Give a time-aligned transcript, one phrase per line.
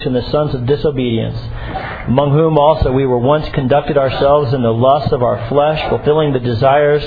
[0.00, 1.38] and the sons of disobedience,
[2.06, 6.34] among whom also we were once conducted ourselves in the lusts of our flesh, fulfilling
[6.34, 7.02] the desires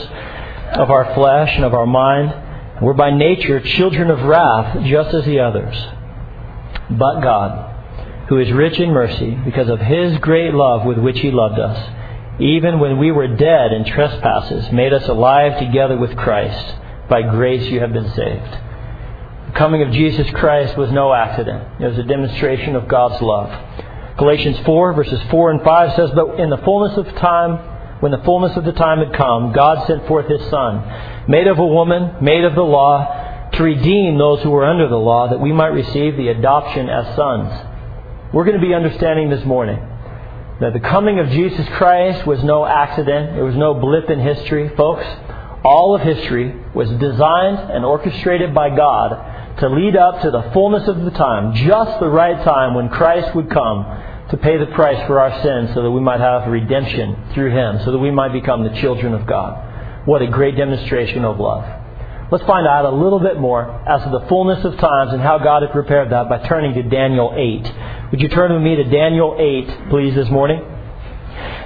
[0.74, 2.34] of our flesh and of our mind.
[2.82, 5.78] We're by nature children of wrath, just as the others.
[6.90, 11.30] But God, who is rich in mercy, because of his great love with which he
[11.30, 16.76] loved us, even when we were dead in trespasses, made us alive together with Christ.
[17.08, 18.58] By grace you have been saved.
[19.60, 21.82] Coming of Jesus Christ was no accident.
[21.82, 23.50] It was a demonstration of God's love.
[24.18, 27.58] Galatians 4 verses 4 and 5 says, But in the fullness of time,
[28.00, 31.60] when the fullness of the time had come, God sent forth His Son, made of
[31.60, 35.42] a woman, made of the law, to redeem those who were under the law, that
[35.42, 37.52] we might receive the adoption as sons.
[38.34, 39.86] We're going to be understanding this morning
[40.62, 43.38] that the coming of Jesus Christ was no accident.
[43.38, 44.74] It was no blip in history.
[44.78, 45.06] Folks,
[45.66, 50.88] all of history was designed and orchestrated by God to lead up to the fullness
[50.88, 53.86] of the time, just the right time when Christ would come
[54.30, 57.80] to pay the price for our sins so that we might have redemption through Him,
[57.84, 60.08] so that we might become the children of God.
[60.08, 61.66] What a great demonstration of love.
[62.32, 65.40] Let's find out a little bit more as to the fullness of times and how
[65.40, 68.12] God had prepared that by turning to Daniel 8.
[68.12, 70.64] Would you turn with me to Daniel 8, please, this morning?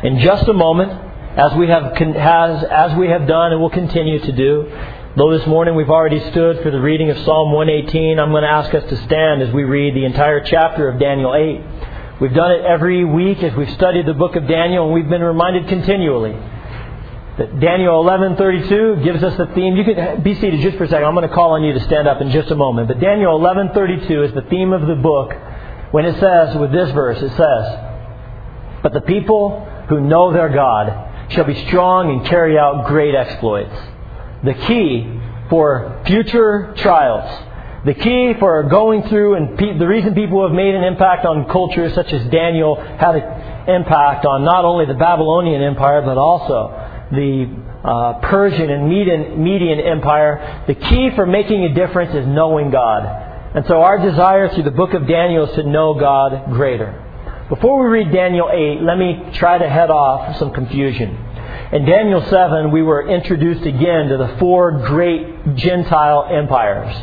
[0.04, 0.92] In just a moment,
[1.38, 4.72] as we have, has, as we have done and will continue to do,
[5.16, 8.50] Though this morning we've already stood for the reading of Psalm 118, I'm going to
[8.50, 12.20] ask us to stand as we read the entire chapter of Daniel 8.
[12.20, 15.22] We've done it every week as we've studied the book of Daniel, and we've been
[15.22, 16.32] reminded continually
[17.38, 19.76] that Daniel 11:32 gives us the theme.
[19.76, 21.06] You can be seated just for a second.
[21.06, 22.88] I'm going to call on you to stand up in just a moment.
[22.88, 25.32] But Daniel 11:32 is the theme of the book
[25.92, 27.80] when it says with this verse, it says,
[28.82, 30.92] "But the people who know their God
[31.30, 33.93] shall be strong and carry out great exploits."
[34.44, 37.50] The key for future trials.
[37.86, 41.50] The key for going through, and pe- the reason people have made an impact on
[41.50, 46.72] cultures such as Daniel had an impact on not only the Babylonian Empire, but also
[47.12, 50.64] the uh, Persian and Median, Median Empire.
[50.68, 53.04] The key for making a difference is knowing God.
[53.56, 57.00] And so our desire through the book of Daniel is to know God greater.
[57.50, 61.16] Before we read Daniel 8, let me try to head off some confusion.
[61.74, 66.96] In Daniel 7, we were introduced again to the four great Gentile empires.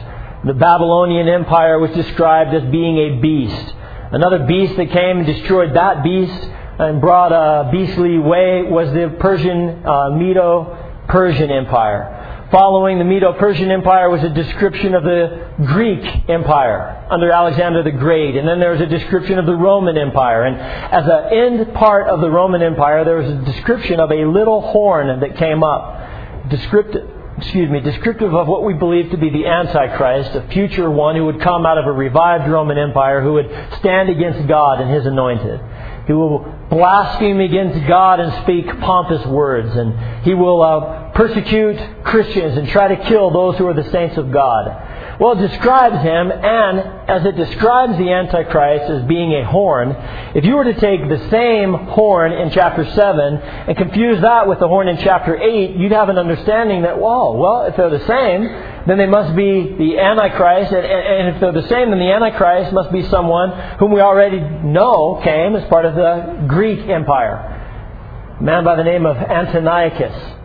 [0.45, 3.75] The Babylonian Empire was described as being a beast.
[4.13, 6.49] Another beast that came and destroyed that beast
[6.79, 12.20] and brought a beastly way was the Persian, uh, Medo Persian Empire.
[12.51, 17.93] Following the Medo Persian Empire was a description of the Greek Empire under Alexander the
[17.93, 18.35] Great.
[18.35, 20.43] And then there was a description of the Roman Empire.
[20.43, 24.25] And as an end part of the Roman Empire, there was a description of a
[24.25, 26.49] little horn that came up.
[26.51, 31.15] Descriptive, excuse me, descriptive of what we believe to be the Antichrist, a future one
[31.15, 34.91] who would come out of a revived Roman Empire who would stand against God and
[34.91, 35.61] His anointed.
[36.09, 39.75] He will blaspheme against God and speak pompous words.
[39.77, 44.17] And he will uh, persecute Christians and try to kill those who are the saints
[44.17, 45.19] of God.
[45.21, 46.79] Well, it describes him, and
[47.11, 49.91] as it describes the Antichrist as being a horn,
[50.35, 54.61] if you were to take the same horn in chapter 7 and confuse that with
[54.61, 58.07] the horn in chapter 8, you'd have an understanding that, whoa, well, if they're the
[58.07, 60.73] same, then they must be the Antichrist.
[60.73, 64.41] And, and, if they're the same, then the Antichrist must be someone whom we already
[64.41, 68.37] know came as part of the Greek Empire.
[68.39, 70.37] A man by the name of Antiochus.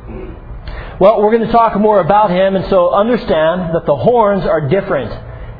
[0.99, 4.69] Well, we're going to talk more about him, and so understand that the horns are
[4.69, 5.11] different.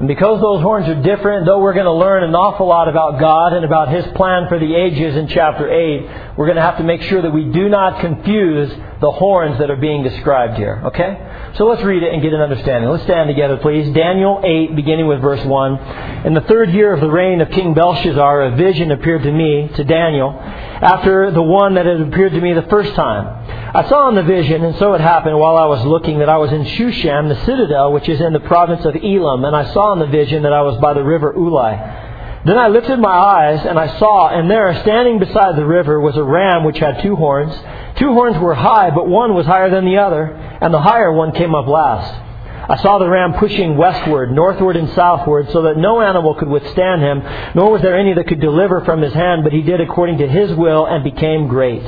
[0.06, 3.20] And because those horns are different, though we're going to learn an awful lot about
[3.20, 6.78] God and about His plan for the ages in chapter 8, we're going to have
[6.78, 8.70] to make sure that we do not confuse
[9.02, 10.80] the horns that are being described here.
[10.94, 11.54] Okay?
[11.58, 12.88] So let's read it and get an understanding.
[12.88, 13.92] Let's stand together, please.
[13.96, 16.28] Daniel 8, beginning with verse 1.
[16.28, 19.70] In the third year of the reign of King Belshazzar, a vision appeared to me,
[19.76, 23.45] to Daniel, after the one that had appeared to me the first time.
[23.76, 26.38] I saw in the vision, and so it happened while I was looking, that I
[26.38, 29.92] was in Shushan, the citadel, which is in the province of Elam, and I saw
[29.92, 32.46] in the vision that I was by the river Ulai.
[32.46, 36.16] Then I lifted my eyes, and I saw, and there, standing beside the river, was
[36.16, 37.54] a ram which had two horns.
[37.98, 41.34] Two horns were high, but one was higher than the other, and the higher one
[41.34, 42.22] came up last.
[42.70, 47.02] I saw the ram pushing westward, northward, and southward, so that no animal could withstand
[47.02, 47.22] him,
[47.56, 50.28] nor was there any that could deliver from his hand, but he did according to
[50.30, 51.84] his will, and became great.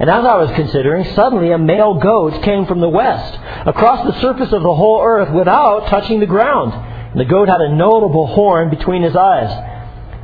[0.00, 4.20] And as I was considering, suddenly a male goat came from the west, across the
[4.20, 6.72] surface of the whole earth without touching the ground.
[6.72, 9.50] And the goat had a notable horn between his eyes.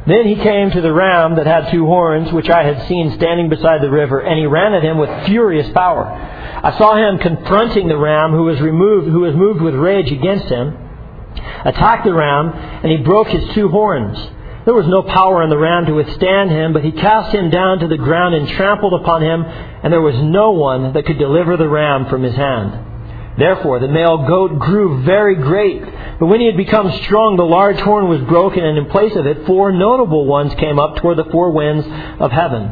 [0.06, 3.48] Then he came to the ram that had two horns, which I had seen standing
[3.48, 6.04] beside the river, and he ran at him with furious power.
[6.04, 10.46] I saw him confronting the ram who was removed, who was moved with rage against
[10.46, 10.76] him,
[11.64, 14.18] attacked the ram, and he broke his two horns.
[14.64, 17.80] There was no power in the ram to withstand him, but he cast him down
[17.80, 21.56] to the ground and trampled upon him, and there was no one that could deliver
[21.56, 23.36] the ram from his hand.
[23.36, 25.82] Therefore the male goat grew very great,
[26.18, 29.26] but when he had become strong, the large horn was broken, and in place of
[29.26, 31.86] it four notable ones came up toward the four winds
[32.20, 32.70] of heaven.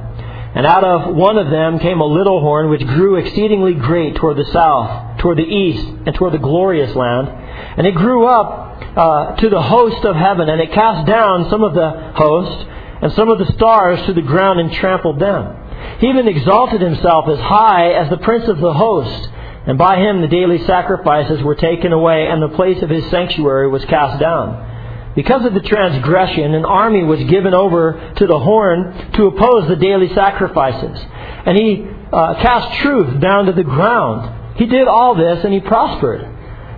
[0.54, 4.36] And out of one of them came a little horn which grew exceedingly great toward
[4.36, 7.41] the south, toward the east, and toward the glorious land.
[7.76, 11.62] And it grew up uh, to the host of heaven, and it cast down some
[11.62, 12.68] of the host
[13.02, 15.56] and some of the stars to the ground and trampled them.
[15.98, 19.28] He even exalted himself as high as the prince of the host,
[19.66, 23.68] and by him the daily sacrifices were taken away, and the place of his sanctuary
[23.68, 24.70] was cast down.
[25.14, 29.76] Because of the transgression, an army was given over to the horn to oppose the
[29.76, 30.98] daily sacrifices.
[31.44, 34.56] And he uh, cast truth down to the ground.
[34.56, 36.31] He did all this and he prospered.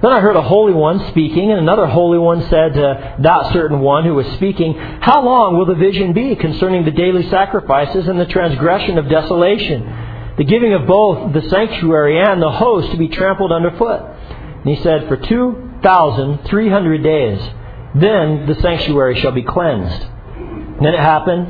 [0.05, 3.81] Then I heard a holy one speaking, and another holy one said to that certain
[3.81, 8.21] one who was speaking, How long will the vision be concerning the daily sacrifices and
[8.21, 9.81] the transgression of desolation,
[10.37, 14.03] the giving of both the sanctuary and the host to be trampled underfoot?
[14.03, 17.41] And he said, For two thousand three hundred days,
[17.95, 20.03] then the sanctuary shall be cleansed.
[20.37, 21.47] And then it happened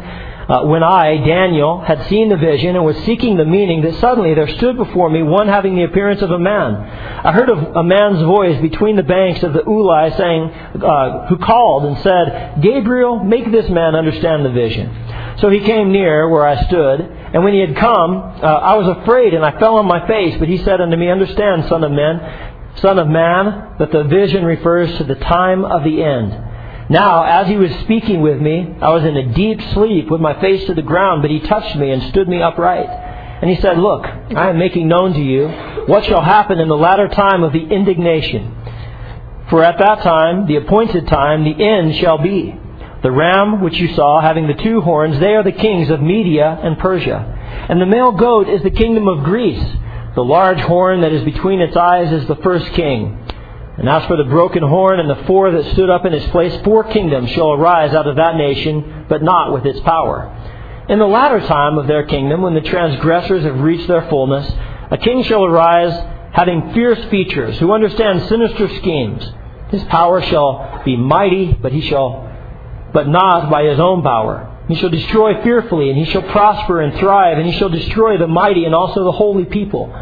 [0.49, 4.35] uh, when I, Daniel, had seen the vision and was seeking the meaning, that suddenly
[4.35, 6.75] there stood before me one having the appearance of a man.
[6.75, 11.87] I heard a man's voice between the banks of the Ulai saying, uh, who called
[11.87, 15.37] and said, Gabriel, make this man understand the vision.
[15.39, 18.97] So he came near where I stood, and when he had come, uh, I was
[18.99, 21.91] afraid and I fell on my face, but he said unto me, Understand, son of
[21.91, 26.54] man, son of man, that the vision refers to the time of the end.
[26.95, 30.41] Now, as he was speaking with me, I was in a deep sleep with my
[30.41, 32.87] face to the ground, but he touched me and stood me upright.
[32.87, 35.49] And he said, Look, I am making known to you
[35.89, 38.55] what shall happen in the latter time of the indignation.
[39.51, 42.55] For at that time, the appointed time, the end shall be.
[43.03, 46.61] The ram which you saw, having the two horns, they are the kings of Media
[46.63, 47.67] and Persia.
[47.69, 49.67] And the male goat is the kingdom of Greece.
[50.15, 53.24] The large horn that is between its eyes is the first king.
[53.77, 56.57] And as for the broken horn and the four that stood up in his place,
[56.63, 60.31] four kingdoms shall arise out of that nation, but not with its power.
[60.89, 64.51] In the latter time of their kingdom, when the transgressors have reached their fullness,
[64.91, 65.93] a king shall arise
[66.33, 69.25] having fierce features, who understands sinister schemes.
[69.71, 72.31] His power shall be mighty, but he shall,
[72.93, 74.51] but not by his own power.
[74.69, 78.27] He shall destroy fearfully, and he shall prosper and thrive, and he shall destroy the
[78.27, 79.93] mighty and also the holy people.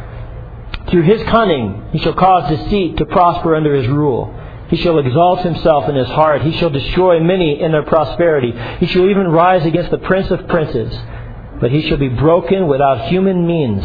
[0.91, 4.39] Through his cunning he shall cause deceit to prosper under his rule.
[4.69, 6.43] He shall exalt himself in his heart.
[6.43, 8.53] He shall destroy many in their prosperity.
[8.79, 10.99] He shall even rise against the prince of princes.
[11.61, 13.85] But he shall be broken without human means.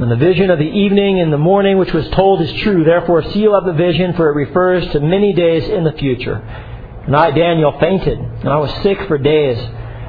[0.00, 2.82] And the vision of the evening and the morning which was told is true.
[2.84, 6.36] Therefore seal up the vision, for it refers to many days in the future.
[7.06, 9.58] And I, Daniel, fainted, and I was sick for days.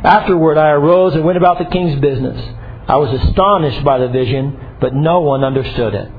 [0.03, 2.41] Afterward I arose and went about the king's business.
[2.87, 6.11] I was astonished by the vision but no one understood it.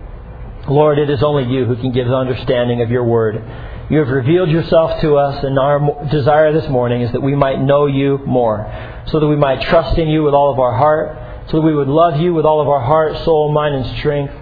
[0.68, 3.42] Lord, it is only you who can give the understanding of your word.
[3.90, 7.60] You have revealed yourself to us, and our desire this morning is that we might
[7.60, 11.50] know you more, so that we might trust in you with all of our heart,
[11.50, 14.32] so that we would love you with all of our heart, soul, mind, and strength,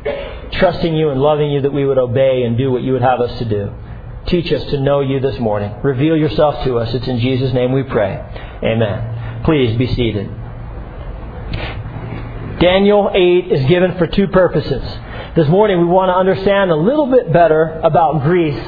[0.52, 3.20] trusting you and loving you that we would obey and do what you would have
[3.20, 3.72] us to do.
[4.26, 5.74] Teach us to know you this morning.
[5.82, 6.94] Reveal yourself to us.
[6.94, 8.22] It's in Jesus' name we pray.
[8.62, 9.42] Amen.
[9.44, 10.39] Please be seated.
[12.60, 14.82] Daniel 8 is given for two purposes.
[15.34, 18.62] This morning we want to understand a little bit better about Greece,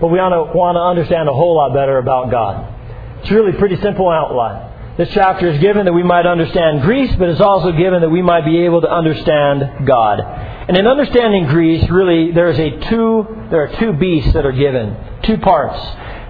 [0.00, 3.20] but we want to, understand a whole lot better about God.
[3.20, 4.96] It's really pretty simple outline.
[4.96, 8.22] This chapter is given that we might understand Greece, but it's also given that we
[8.22, 10.20] might be able to understand God.
[10.20, 14.96] And in understanding Greece, really, there's a two, there are two beasts that are given,
[15.22, 15.78] two parts.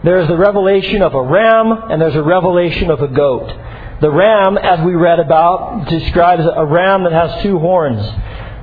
[0.02, 3.52] There's the revelation of a ram, and there's a revelation of a goat.
[4.00, 8.04] The ram, as we read about, describes a ram that has two horns.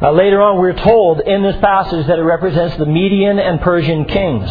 [0.01, 4.05] Uh, later on, we're told in this passage that it represents the Median and Persian
[4.05, 4.49] kings.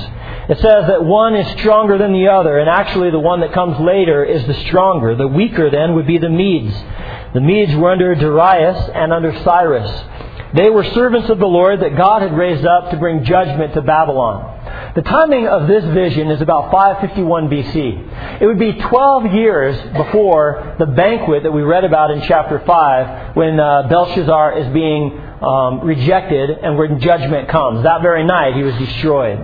[0.49, 3.79] It says that one is stronger than the other, and actually the one that comes
[3.79, 5.15] later is the stronger.
[5.15, 6.75] The weaker then would be the Medes.
[7.35, 9.91] The Medes were under Darius and under Cyrus.
[10.55, 13.83] They were servants of the Lord that God had raised up to bring judgment to
[13.83, 14.50] Babylon.
[14.95, 18.43] The timing of this vision is about 551 BC.
[18.43, 23.37] It would be 12 years before the banquet that we read about in chapter 5
[23.37, 27.85] when uh, Belshazzar is being um, rejected and when judgment comes.
[27.85, 29.39] That very night he was destroyed.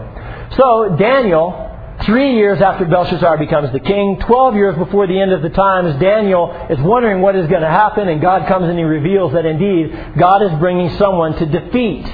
[0.56, 1.66] So Daniel
[2.04, 5.98] Three years after Belshazzar becomes the king, 12 years before the end of the times,
[5.98, 9.46] Daniel is wondering what is going to happen, and God comes and he reveals that
[9.46, 12.06] indeed God is bringing someone to defeat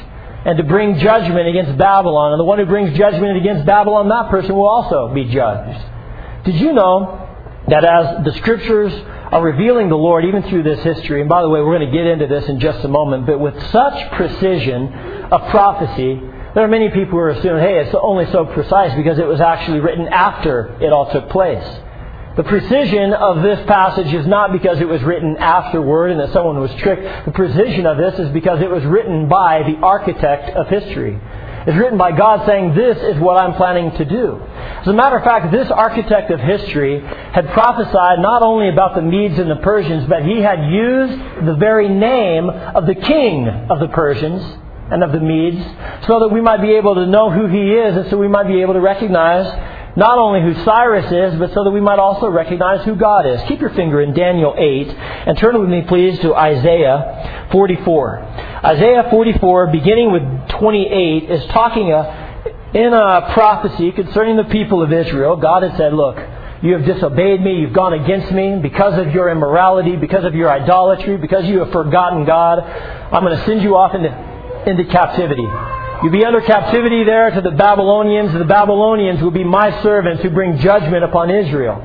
[0.44, 2.32] and to bring judgment against Babylon.
[2.32, 5.80] And the one who brings judgment against Babylon, that person will also be judged.
[6.44, 7.18] Did you know
[7.68, 8.92] that as the scriptures
[9.30, 11.96] are revealing the Lord even through this history, and by the way, we're going to
[11.96, 14.92] get into this in just a moment, but with such precision
[15.30, 16.20] of prophecy,
[16.54, 19.40] there are many people who are assuming, hey, it's only so precise because it was
[19.40, 21.64] actually written after it all took place.
[22.34, 26.58] The precision of this passage is not because it was written afterward and that someone
[26.58, 27.26] was tricked.
[27.26, 31.20] The precision of this is because it was written by the architect of history.
[31.66, 34.40] It's written by God saying, This is what I'm planning to do.
[34.80, 39.02] As a matter of fact, this architect of history had prophesied not only about the
[39.02, 43.78] Medes and the Persians, but he had used the very name of the king of
[43.78, 44.42] the Persians
[44.90, 45.64] and of the Medes
[46.06, 48.48] so that we might be able to know who he is and so we might
[48.48, 49.46] be able to recognize
[49.96, 53.42] not only who Cyrus is, but so that we might also recognize who God is.
[53.48, 58.18] Keep your finger in Daniel 8 and turn with me, please, to Isaiah 44.
[58.64, 64.92] Isaiah 44, beginning with 28, is talking a, in a prophecy concerning the people of
[64.92, 65.36] Israel.
[65.36, 66.16] God had said, Look,
[66.62, 70.50] you have disobeyed me, you've gone against me because of your immorality, because of your
[70.50, 72.60] idolatry, because you have forgotten God.
[72.60, 74.08] I'm going to send you off into,
[74.66, 75.46] into captivity.
[76.02, 78.32] You'll be under captivity there to the Babylonians.
[78.32, 81.80] The Babylonians will be my servants who bring judgment upon Israel.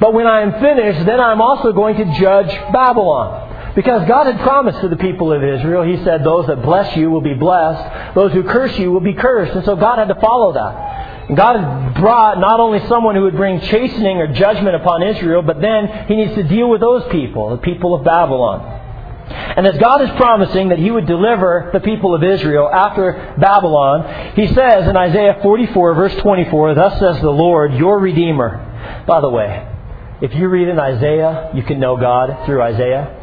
[0.00, 3.72] But when I am finished, then I'm also going to judge Babylon.
[3.76, 7.10] Because God had promised to the people of Israel, He said, Those that bless you
[7.10, 9.54] will be blessed, those who curse you will be cursed.
[9.54, 11.36] And so God had to follow that.
[11.36, 15.60] God had brought not only someone who would bring chastening or judgment upon Israel, but
[15.60, 18.79] then He needs to deal with those people, the people of Babylon.
[19.30, 24.34] And as God is promising that He would deliver the people of Israel after Babylon,
[24.34, 29.04] He says in Isaiah 44, verse 24, Thus says the Lord, your Redeemer.
[29.06, 29.66] By the way,
[30.20, 33.16] if you read in Isaiah, you can know God through Isaiah.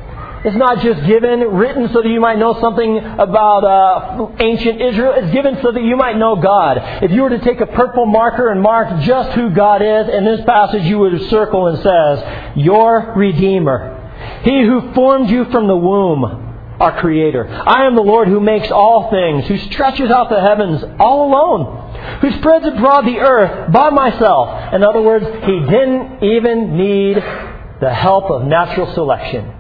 [0.46, 5.14] It's not just given, written so that you might know something about uh, ancient Israel.
[5.18, 7.04] It's given so that you might know God.
[7.04, 10.26] If you were to take a purple marker and mark just who God is, in
[10.26, 14.07] this passage you would circle and says, Your Redeemer.
[14.44, 16.48] He who formed you from the womb,
[16.80, 17.48] our Creator.
[17.48, 22.20] I am the Lord who makes all things, who stretches out the heavens all alone,
[22.22, 24.74] who spreads abroad the earth by myself.
[24.74, 27.18] In other words, He didn't even need
[27.82, 29.54] the help of natural selection.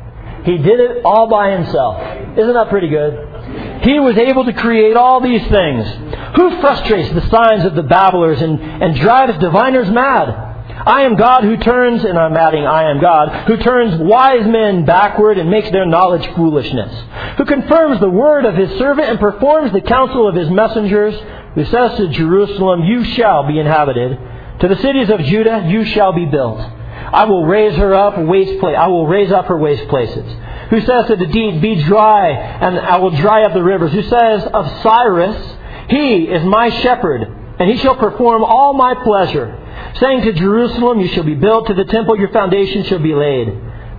[0.46, 2.38] He did it all by Himself.
[2.38, 3.84] Isn't that pretty good?
[3.84, 5.88] He was able to create all these things.
[6.36, 10.47] Who frustrates the signs of the babblers and, and drives diviners mad?
[10.86, 14.86] I am God who turns, and I'm adding I am God, who turns wise men
[14.86, 17.04] backward and makes their knowledge foolishness,
[17.38, 21.16] who confirms the word of his servant and performs the counsel of his messengers,
[21.56, 24.20] who says to Jerusalem, You shall be inhabited.
[24.60, 26.60] To the cities of Judah, you shall be built.
[26.60, 28.76] I will raise her up waste place.
[28.78, 30.26] I will raise up her waste places.
[30.70, 33.94] Who says to the deep, Be dry, and I will dry up the rivers.
[33.94, 35.56] Who says of Cyrus,
[35.90, 37.22] He is my shepherd,
[37.60, 39.64] and he shall perform all my pleasure
[40.00, 43.54] saying to Jerusalem, You shall be built, to the temple your foundation shall be laid.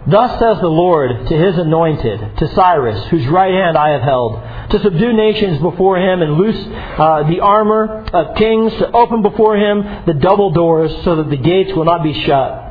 [0.08, 4.70] Thus says the Lord to his anointed, to Cyrus, whose right hand I have held,
[4.70, 9.56] to subdue nations before him and loose uh, the armor of kings, to open before
[9.58, 12.64] him the double doors, so that the gates will not be shut.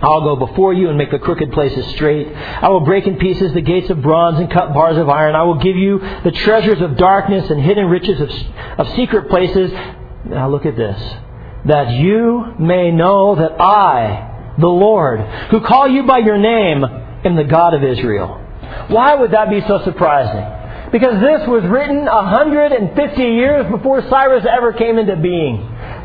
[0.00, 2.28] I'll go before you and make the crooked places straight.
[2.32, 5.34] I will break in pieces the gates of bronze and cut bars of iron.
[5.34, 8.30] I will give you the treasures of darkness and hidden riches of,
[8.78, 9.72] of secret places.
[10.26, 11.00] Now look at this
[11.66, 15.20] that you may know that I, the Lord,
[15.50, 18.40] who call you by your name, am the God of Israel.
[18.88, 20.90] Why would that be so surprising?
[20.92, 25.56] Because this was written 150 years before Cyrus ever came into being.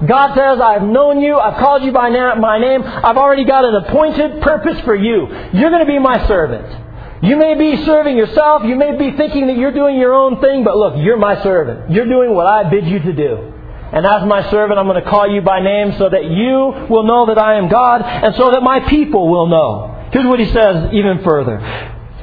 [0.08, 3.76] God says, I've known you, I've called you by my name, I've already got an
[3.76, 5.28] appointed purpose for you.
[5.54, 7.24] You're going to be my servant.
[7.24, 10.64] You may be serving yourself, you may be thinking that you're doing your own thing,
[10.64, 11.92] but look, you're my servant.
[11.92, 13.51] You're doing what I bid you to do.
[13.94, 17.04] And as my servant, I'm going to call you by name so that you will
[17.04, 20.10] know that I am God and so that my people will know.
[20.14, 21.60] Here's what he says even further.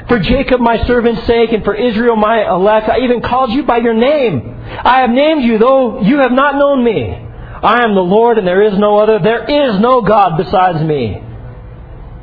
[0.09, 3.79] For Jacob, my servant's sake, and for Israel, my elect, I even called you by
[3.79, 4.55] your name.
[4.83, 7.13] I have named you, though you have not known me.
[7.63, 9.19] I am the Lord, and there is no other.
[9.19, 11.23] There is no God besides me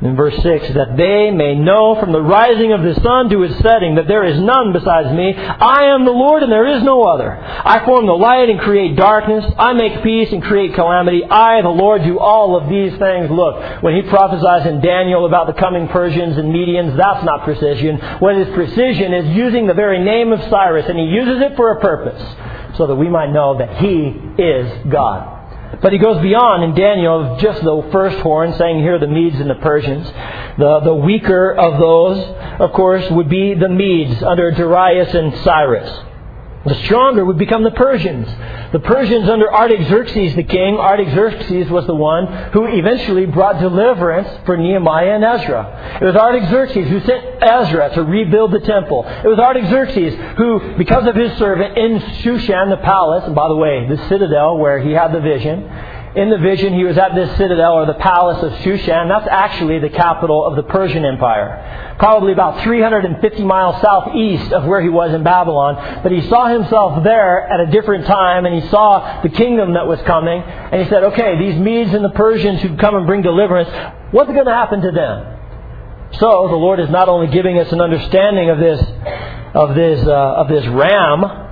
[0.02, 3.58] in verse 6, that they may know from the rising of the sun to its
[3.62, 5.34] setting that there is none besides me.
[5.34, 7.32] I am the Lord and there is no other.
[7.32, 9.44] I form the light and create darkness.
[9.58, 11.24] I make peace and create calamity.
[11.24, 13.30] I, the Lord, do all of these things.
[13.30, 17.96] Look, when he prophesies in Daniel about the coming Persians and Medians, that's not precision.
[18.18, 21.72] What is precision is using the very name of Cyrus, and he uses it for
[21.72, 25.35] a purpose, so that we might know that he is God.
[25.82, 29.06] But he goes beyond in Daniel of just the first horn, saying here are the
[29.06, 30.06] Medes and the Persians.
[30.58, 32.18] The, the weaker of those,
[32.60, 35.90] of course, would be the Medes under Darius and Cyrus.
[36.66, 38.26] The stronger would become the Persians.
[38.72, 44.56] The Persians under Artaxerxes the king, Artaxerxes was the one who eventually brought deliverance for
[44.56, 45.98] Nehemiah and Ezra.
[46.02, 49.04] It was Artaxerxes who sent Ezra to rebuild the temple.
[49.06, 53.56] It was Artaxerxes who, because of his servant in Shushan, the palace, and by the
[53.56, 55.70] way, the citadel where he had the vision,
[56.16, 59.08] in the vision, he was at this citadel or the palace of Shushan.
[59.08, 61.94] That's actually the capital of the Persian Empire.
[61.98, 66.00] Probably about 350 miles southeast of where he was in Babylon.
[66.02, 69.86] But he saw himself there at a different time and he saw the kingdom that
[69.86, 70.40] was coming.
[70.40, 73.68] And he said, okay, these Medes and the Persians who come and bring deliverance,
[74.10, 75.36] what's going to happen to them?
[76.12, 78.80] So the Lord is not only giving us an understanding of this,
[79.52, 81.45] of this, uh, of this ram,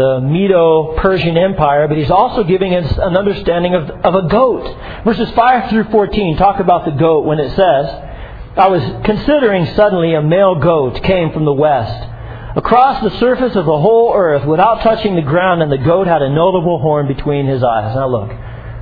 [0.00, 5.04] the Medo Persian Empire, but he's also giving us an understanding of, of a goat.
[5.04, 7.86] Verses 5 through 14 talk about the goat when it says,
[8.56, 12.08] I was considering suddenly a male goat came from the west.
[12.56, 16.22] Across the surface of the whole earth, without touching the ground, and the goat had
[16.22, 17.94] a notable horn between his eyes.
[17.94, 18.30] Now look,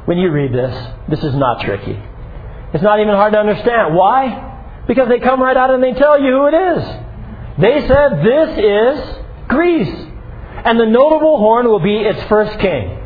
[0.07, 0.75] when you read this,
[1.09, 2.01] this is not tricky.
[2.73, 3.95] It's not even hard to understand.
[3.95, 4.85] Why?
[4.87, 6.85] Because they come right out and they tell you who it is.
[7.59, 10.08] They said, This is Greece.
[10.65, 12.99] And the notable horn will be its first king.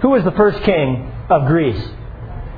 [0.00, 1.82] Who was the first king of Greece?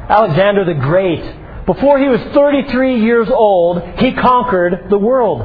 [0.08, 1.24] Alexander the Great
[1.66, 5.40] before he was 33 years old, he conquered the world.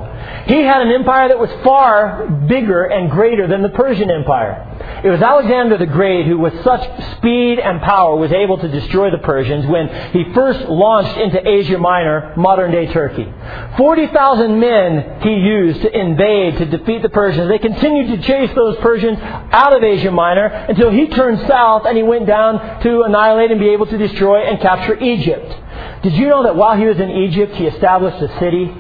[0.48, 4.68] He had an empire that was far bigger and greater than the Persian Empire.
[5.04, 6.82] It was Alexander the Great who, with such
[7.18, 11.78] speed and power, was able to destroy the Persians when he first launched into Asia
[11.78, 13.32] Minor, modern day Turkey.
[13.78, 17.50] 40,000 men he used to invade, to defeat the Persians.
[17.50, 21.98] They continued to chase those Persians out of Asia Minor until he turned south and
[21.98, 25.56] he went down to annihilate and be able to destroy and capture Egypt.
[26.04, 28.72] Did you know that while he was in Egypt, he established a city?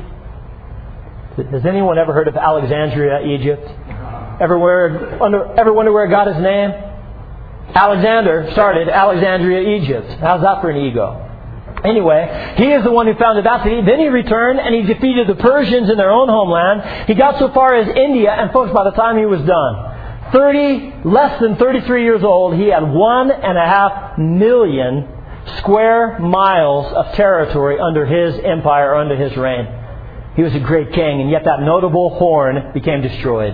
[1.37, 3.63] Has anyone ever heard of Alexandria, Egypt?
[4.41, 6.71] Ever, under, ever wonder where got his name?
[7.73, 10.11] Alexander started Alexandria, Egypt.
[10.19, 11.29] How's that for an ego?
[11.85, 13.81] Anyway, he is the one who founded that city.
[13.81, 17.07] Then he returned and he defeated the Persians in their own homeland.
[17.07, 20.93] He got so far as India, and folks, by the time he was done, 30,
[21.05, 25.07] less than 33 years old, he had one and a half million
[25.59, 29.80] square miles of territory under his empire, under his reign.
[30.35, 33.53] He was a great king, and yet that notable horn became destroyed.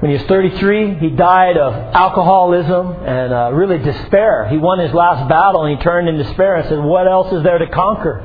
[0.00, 4.48] When he was 33, he died of alcoholism and uh, really despair.
[4.48, 7.42] He won his last battle and he turned in despair and said, What else is
[7.42, 8.24] there to conquer?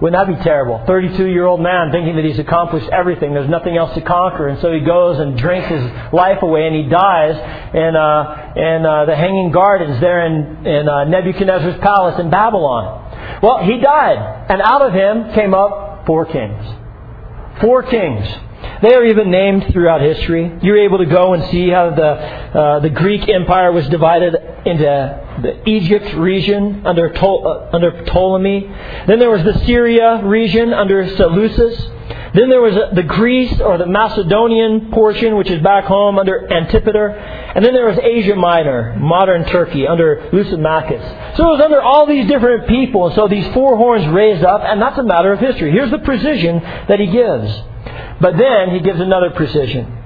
[0.00, 0.84] Wouldn't that be terrible?
[0.86, 3.34] 32 year old man thinking that he's accomplished everything.
[3.34, 4.46] There's nothing else to conquer.
[4.46, 7.34] And so he goes and drinks his life away and he dies
[7.74, 13.40] in, uh, in uh, the Hanging Gardens there in, in uh, Nebuchadnezzar's palace in Babylon.
[13.42, 14.46] Well, he died.
[14.50, 16.64] And out of him came up four kings.
[17.60, 18.26] Four kings.
[18.82, 20.58] They are even named throughout history.
[20.62, 24.34] You're able to go and see how the, uh, the Greek Empire was divided
[24.66, 28.68] into the Egypt region under, uh, under Ptolemy.
[29.06, 31.88] Then there was the Syria region under Seleucus.
[32.34, 37.08] Then there was the Greece or the Macedonian portion, which is back home under Antipater.
[37.08, 41.36] And then there was Asia Minor, modern Turkey, under Lysimachus.
[41.36, 43.08] So it was under all these different people.
[43.08, 45.72] And so these four horns raised up, and that's a matter of history.
[45.72, 47.52] Here's the precision that he gives.
[48.20, 49.98] But then he gives another precision.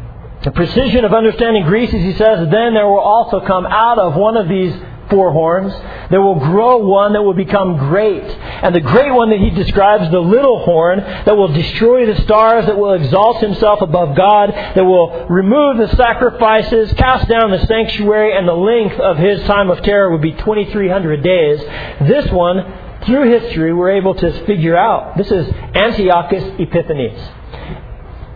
[0.42, 4.14] The precision of understanding Greece is he says, then there will also come out of
[4.16, 4.74] one of these
[5.10, 5.72] four horns,
[6.10, 8.22] there will grow one that will become great.
[8.22, 12.66] And the great one that he describes, the little horn, that will destroy the stars,
[12.66, 18.36] that will exalt himself above God, that will remove the sacrifices, cast down the sanctuary,
[18.36, 21.60] and the length of his time of terror would be 2,300 days.
[22.08, 22.64] This one,
[23.06, 25.16] through history, we're able to figure out.
[25.16, 27.20] This is Antiochus Epiphanes.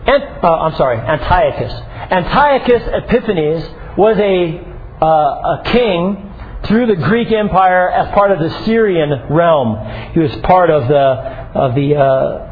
[0.07, 1.73] Ant, uh, I'm sorry, Antiochus.
[2.11, 4.59] Antiochus Epiphanes was a,
[5.03, 6.30] uh, a king
[6.71, 10.13] through the Greek Empire as part of the Syrian realm.
[10.13, 12.47] He was part of the of the uh,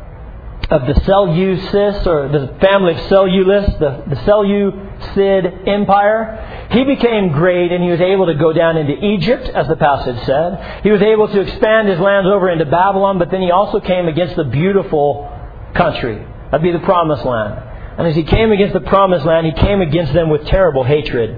[0.69, 6.67] of the Seleucids or the family of Seleucus, the, the Seleucid Empire.
[6.71, 10.23] He became great and he was able to go down into Egypt, as the passage
[10.25, 10.83] said.
[10.83, 14.07] He was able to expand his lands over into Babylon, but then he also came
[14.09, 15.31] against the beautiful
[15.73, 16.23] country.
[16.51, 17.63] That'd be the promised land.
[17.97, 21.37] And as he came against the promised land, he came against them with terrible hatred.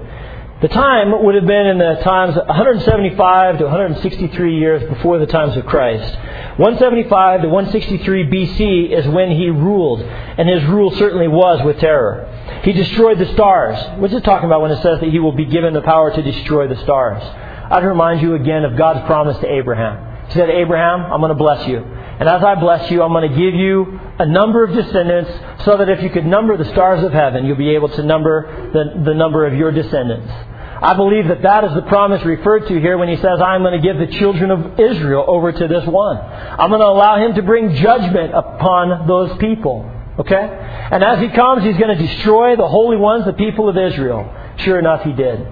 [0.62, 5.56] The time would have been in the times 175 to 163 years before the times
[5.56, 6.14] of Christ.
[6.56, 12.60] 175 to 163 BC is when he ruled, and his rule certainly was with terror.
[12.62, 13.98] He destroyed the stars.
[13.98, 16.22] What's it talking about when it says that he will be given the power to
[16.22, 17.24] destroy the stars?
[17.72, 20.28] I'd remind you again of God's promise to Abraham.
[20.28, 21.78] He said, Abraham, I'm going to bless you.
[21.78, 25.76] And as I bless you, I'm going to give you a number of descendants so
[25.76, 29.02] that if you could number the stars of heaven, you'll be able to number the,
[29.02, 30.32] the number of your descendants.
[30.82, 33.80] I believe that that is the promise referred to here when he says, I'm going
[33.80, 36.16] to give the children of Israel over to this one.
[36.16, 39.88] I'm going to allow him to bring judgment upon those people.
[40.18, 40.34] Okay?
[40.34, 44.28] And as he comes, he's going to destroy the holy ones, the people of Israel.
[44.58, 45.46] Sure enough, he did.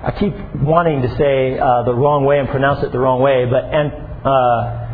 [0.00, 3.44] I keep wanting to say uh, the wrong way and pronounce it the wrong way,
[3.44, 3.64] but
[4.26, 4.88] uh,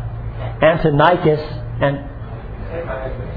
[0.61, 1.39] Antiochus
[1.81, 3.34] and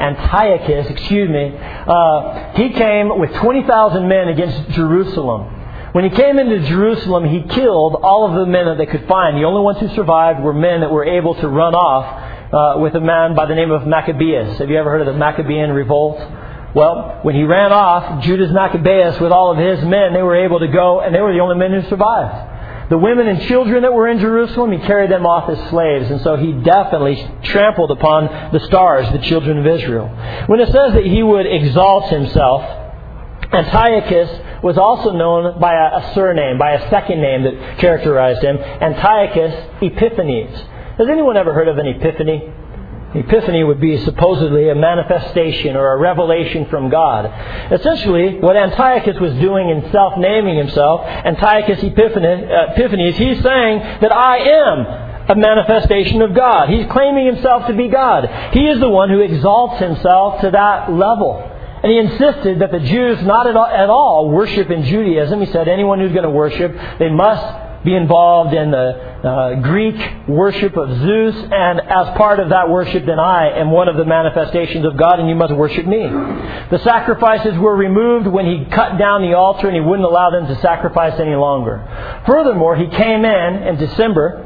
[0.00, 5.54] Antiochus, excuse me, uh, he came with 20,000 men against Jerusalem.
[5.92, 9.36] When he came into Jerusalem, he killed all of the men that they could find.
[9.36, 12.94] The only ones who survived were men that were able to run off uh, with
[12.94, 14.58] a man by the name of Maccabeus.
[14.58, 16.18] Have you ever heard of the Maccabean revolt?
[16.74, 20.60] Well, when he ran off, Judas Maccabeus with all of his men, they were able
[20.60, 22.57] to go, and they were the only men who survived.
[22.90, 26.22] The women and children that were in Jerusalem, he carried them off as slaves, and
[26.22, 30.08] so he definitely trampled upon the stars, the children of Israel.
[30.46, 32.62] When it says that he would exalt himself,
[33.52, 39.54] Antiochus was also known by a, surname, by a second name that characterized him, Antiochus
[39.82, 40.56] Epiphanes.
[40.98, 42.52] Has anyone ever heard of an epiphany?
[43.14, 47.72] Epiphany would be supposedly a manifestation or a revelation from God.
[47.72, 54.12] Essentially, what Antiochus was doing in self naming himself, Antiochus Epiphanes, uh, he's saying that
[54.12, 56.68] I am a manifestation of God.
[56.68, 58.52] He's claiming himself to be God.
[58.52, 61.44] He is the one who exalts himself to that level.
[61.82, 65.40] And he insisted that the Jews not at all, at all worship in Judaism.
[65.40, 69.96] He said anyone who's going to worship, they must be involved in the uh, Greek
[70.28, 74.04] worship of Zeus, and as part of that worship, then I am one of the
[74.04, 76.02] manifestations of God, and you must worship me.
[76.02, 80.46] The sacrifices were removed when he cut down the altar, and he wouldn't allow them
[80.48, 82.22] to sacrifice any longer.
[82.26, 84.44] Furthermore, he came in in December.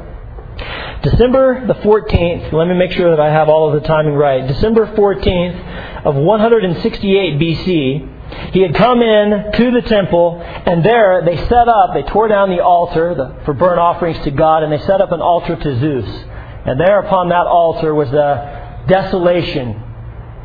[1.01, 4.47] December the 14th, let me make sure that I have all of the timing right.
[4.47, 8.12] December 14th of 168 BC,
[8.53, 12.49] he had come in to the temple, and there they set up, they tore down
[12.49, 16.25] the altar for burnt offerings to God, and they set up an altar to Zeus.
[16.65, 19.81] And there upon that altar was a desolation,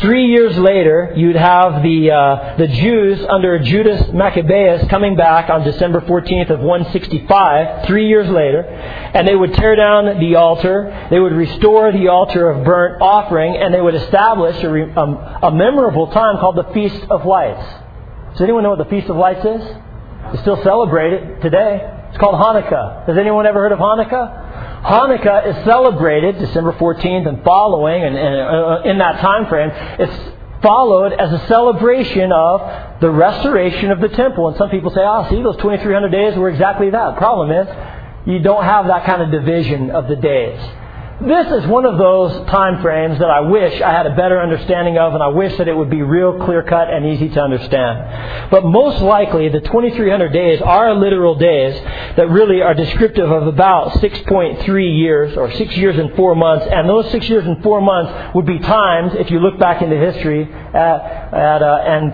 [0.00, 5.62] Three years later, you'd have the, uh, the Jews under Judas Maccabeus coming back on
[5.62, 11.20] December 14th of 165, three years later, and they would tear down the altar, they
[11.20, 16.08] would restore the altar of burnt offering, and they would establish a, um, a memorable
[16.08, 17.64] time called the Feast of Lights.
[18.32, 19.62] Does anyone know what the Feast of Lights is?
[20.32, 22.08] They still celebrate it today.
[22.08, 23.06] It's called Hanukkah.
[23.06, 24.43] Has anyone ever heard of Hanukkah?
[24.84, 30.34] Hanukkah is celebrated December 14th and following, and, and uh, in that time frame, it's
[30.62, 34.48] followed as a celebration of the restoration of the temple.
[34.48, 37.66] And some people say, "Ah, oh, see, those 2,300 days were exactly that." Problem is,
[38.26, 40.60] you don't have that kind of division of the days.
[41.26, 44.98] This is one of those time frames that I wish I had a better understanding
[44.98, 48.50] of, and I wish that it would be real clear cut and easy to understand.
[48.50, 51.80] But most likely, the 2300 days are literal days
[52.18, 56.86] that really are descriptive of about 6.3 years, or 6 years and 4 months, and
[56.86, 60.44] those 6 years and 4 months would be times, if you look back into history,
[60.52, 62.12] at, at uh, and,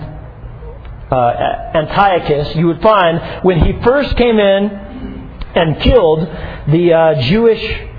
[1.11, 6.21] uh, Antiochus, you would find when he first came in and killed
[6.69, 7.90] the uh, Jewish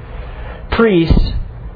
[0.82, 1.14] priest,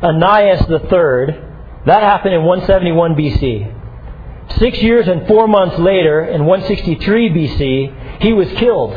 [0.02, 1.40] Onias III,
[1.86, 4.58] that happened in 171 BC.
[4.58, 8.94] Six years and four months later, in 163 BC, he was killed.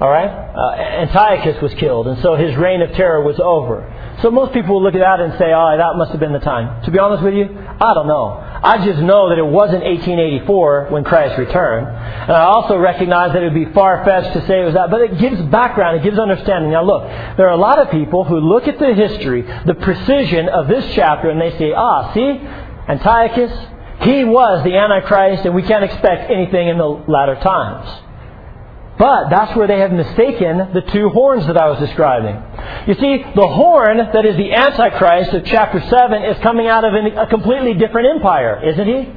[0.00, 0.26] All right?
[0.26, 3.86] Uh, Antiochus was killed, and so his reign of terror was over.
[4.22, 6.40] So most people will look at that and say, oh, that must have been the
[6.40, 6.84] time.
[6.84, 8.36] To be honest with you, I don't know.
[8.62, 11.86] I just know that it wasn't 1884 when Christ returned.
[11.86, 14.90] And I also recognize that it would be far-fetched to say it was that.
[14.90, 16.70] But it gives background, it gives understanding.
[16.70, 17.04] Now look,
[17.36, 20.84] there are a lot of people who look at the history, the precision of this
[20.94, 22.40] chapter, and they say, ah, see,
[22.88, 23.52] Antiochus,
[24.02, 27.88] he was the Antichrist, and we can't expect anything in the latter times.
[29.00, 32.36] But that's where they have mistaken the two horns that I was describing.
[32.86, 36.92] You see, the horn that is the Antichrist of chapter 7 is coming out of
[36.92, 39.08] a completely different empire, isn't he?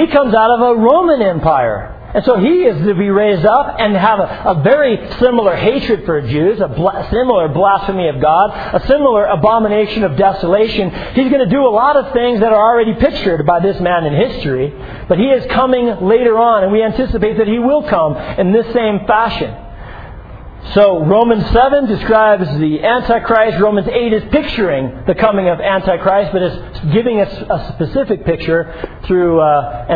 [0.00, 1.94] He comes out of a Roman Empire.
[2.14, 6.04] And so he is to be raised up and have a, a very similar hatred
[6.06, 10.90] for Jews, a similar blasphemy of God, a similar abomination of desolation.
[11.14, 14.06] He's going to do a lot of things that are already pictured by this man
[14.06, 14.72] in history,
[15.08, 18.72] but he is coming later on, and we anticipate that he will come in this
[18.72, 19.52] same fashion.
[20.72, 23.60] So Romans 7 describes the Antichrist.
[23.60, 29.00] Romans 8 is picturing the coming of Antichrist, but is giving us a specific picture
[29.06, 29.86] through uh,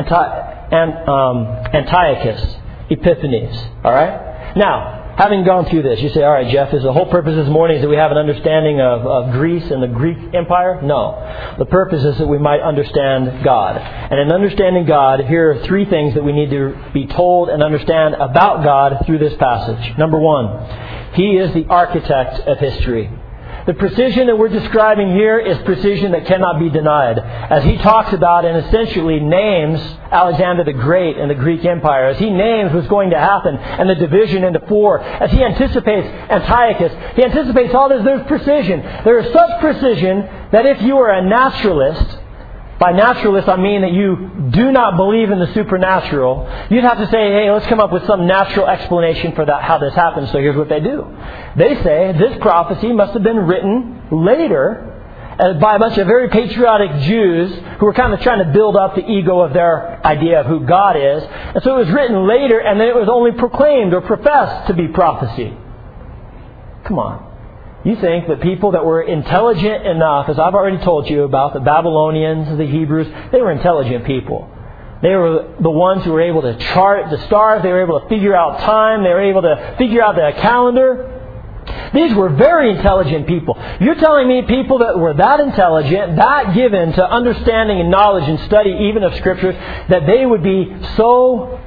[1.08, 2.56] um, Antiochus
[2.90, 3.56] Epiphanes.
[3.82, 4.54] All right.
[4.56, 7.48] Now, having gone through this, you say, "All right, Jeff, is the whole purpose this
[7.48, 11.18] morning is that we have an understanding of, of Greece and the Greek Empire?" No.
[11.58, 13.76] The purpose is that we might understand God.
[13.76, 17.62] And in understanding God, here are three things that we need to be told and
[17.62, 19.98] understand about God through this passage.
[19.98, 20.46] Number one,
[21.14, 23.10] He is the architect of history.
[23.68, 27.18] The precision that we're describing here is precision that cannot be denied.
[27.18, 29.78] As he talks about and essentially names
[30.10, 33.90] Alexander the Great and the Greek Empire, as he names what's going to happen and
[33.90, 38.80] the division into four, as he anticipates Antiochus, he anticipates all this, there's precision.
[39.04, 42.20] There is such precision that if you are a naturalist,
[42.78, 46.48] by naturalist, I mean that you do not believe in the supernatural.
[46.70, 49.78] You'd have to say, hey, let's come up with some natural explanation for that, how
[49.78, 50.30] this happens.
[50.30, 51.04] So here's what they do.
[51.56, 54.94] They say this prophecy must have been written later
[55.40, 58.76] uh, by a bunch of very patriotic Jews who were kind of trying to build
[58.76, 61.24] up the ego of their idea of who God is.
[61.24, 64.74] And so it was written later, and then it was only proclaimed or professed to
[64.74, 65.52] be prophecy.
[66.84, 67.27] Come on.
[67.84, 71.60] You think that people that were intelligent enough, as I've already told you about the
[71.60, 74.50] Babylonians, the Hebrews, they were intelligent people.
[75.00, 77.62] They were the ones who were able to chart the stars.
[77.62, 79.04] They were able to figure out time.
[79.04, 81.14] They were able to figure out the calendar.
[81.94, 83.56] These were very intelligent people.
[83.80, 88.40] You're telling me people that were that intelligent, that given to understanding and knowledge and
[88.40, 89.54] study even of scriptures,
[89.88, 91.60] that they would be so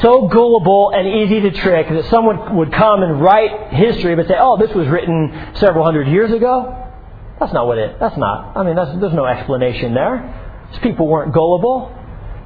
[0.00, 4.36] so gullible and easy to trick that someone would come and write history but say,
[4.38, 6.80] oh, this was written several hundred years ago.
[7.40, 8.56] That's not what it, that's not.
[8.56, 10.68] I mean, there's no explanation there.
[10.70, 11.92] These people weren't gullible.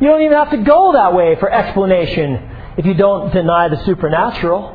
[0.01, 3.85] You don't even have to go that way for explanation if you don't deny the
[3.85, 4.75] supernatural.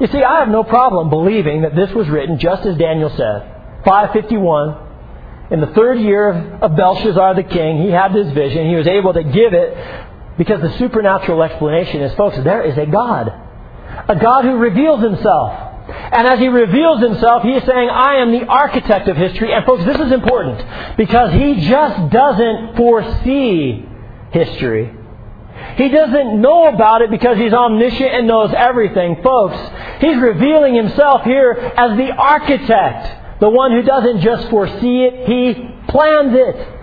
[0.00, 3.82] You see, I have no problem believing that this was written just as Daniel said.
[3.84, 4.88] 551,
[5.50, 8.68] in the third year of Belshazzar the king, he had this vision.
[8.68, 9.76] He was able to give it
[10.38, 13.32] because the supernatural explanation is, folks, there is a God.
[14.08, 15.70] A God who reveals himself.
[16.12, 19.52] And as he reveals himself, he is saying, I am the architect of history.
[19.52, 23.84] And folks, this is important because he just doesn't foresee
[24.32, 24.96] history.
[25.76, 29.22] He doesn't know about it because he's omniscient and knows everything.
[29.22, 29.58] Folks,
[30.00, 33.40] he's revealing himself here as the architect.
[33.40, 36.79] The one who doesn't just foresee it, he plans it.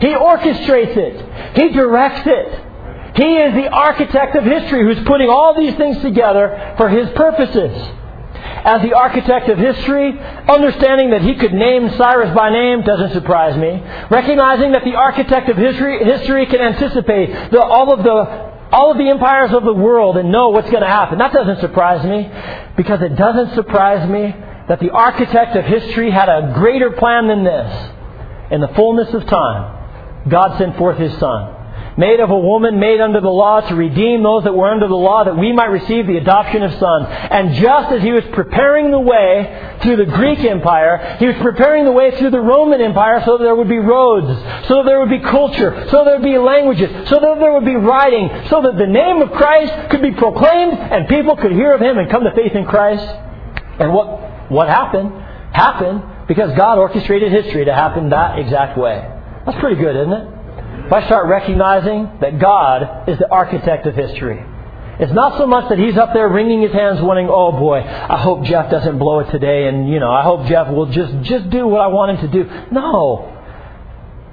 [0.00, 1.56] He orchestrates it.
[1.56, 2.66] He directs it.
[3.16, 7.72] He is the architect of history who's putting all these things together for his purposes.
[8.64, 10.18] As the architect of history,
[10.48, 13.82] understanding that he could name Cyrus by name doesn't surprise me.
[14.10, 18.98] Recognizing that the architect of history, history can anticipate the, all of the all of
[18.98, 21.18] the empires of the world and know what's going to happen.
[21.18, 22.28] That doesn't surprise me
[22.76, 24.34] because it doesn't surprise me
[24.68, 27.92] that the architect of history had a greater plan than this.
[28.50, 29.75] In the fullness of time,
[30.28, 31.56] God sent forth His Son
[31.96, 34.94] made of a woman, made under the law to redeem those that were under the
[34.94, 37.06] law, that we might receive the adoption of sons.
[37.08, 41.84] And just as he was preparing the way through the Greek Empire, he was preparing
[41.84, 44.26] the way through the Roman Empire so that there would be roads,
[44.68, 47.52] so that there would be culture, so that there would be languages, so that there
[47.52, 51.52] would be writing, so that the name of Christ could be proclaimed and people could
[51.52, 53.06] hear of him and come to faith in Christ.
[53.78, 55.12] And what, what happened?
[55.52, 59.15] Happened because God orchestrated history to happen that exact way.
[59.46, 60.28] That's pretty good, isn't it?
[60.86, 64.44] If I start recognizing that God is the architect of history,
[64.98, 68.18] it's not so much that he's up there wringing his hands, wanting, "Oh boy, I
[68.18, 71.50] hope Jeff doesn't blow it today," and you know, I hope Jeff will just just
[71.50, 72.50] do what I want him to do.
[72.70, 73.32] No,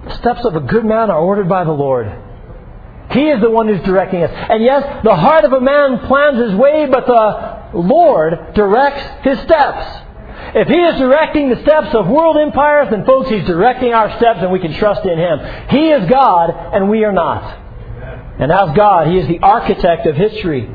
[0.06, 2.12] the steps of a good man are ordered by the Lord.
[3.12, 4.32] He is the one who's directing us.
[4.50, 9.40] And yes, the heart of a man plans his way, but the Lord directs his
[9.40, 10.03] steps.
[10.56, 14.40] If He is directing the steps of world empires, then folks, He's directing our steps
[14.42, 15.40] and we can trust in Him.
[15.70, 17.60] He is God and we are not.
[18.40, 20.70] And as God, He is the architect of history.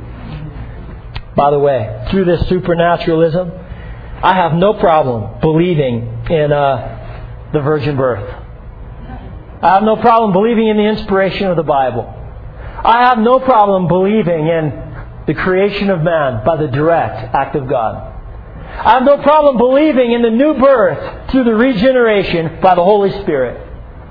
[1.37, 3.53] By the way, through this supernaturalism,
[4.23, 8.29] I have no problem believing in uh, the virgin birth.
[9.63, 12.15] I have no problem believing in the inspiration of the Bible.
[12.85, 14.89] I have no problem believing in
[15.27, 18.18] the creation of man by the direct act of God.
[18.85, 23.11] I have no problem believing in the new birth through the regeneration by the Holy
[23.23, 23.67] Spirit.